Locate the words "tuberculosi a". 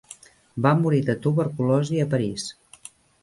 1.27-2.09